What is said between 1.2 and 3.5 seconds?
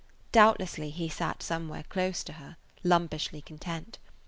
somewhere close to her, lumpishly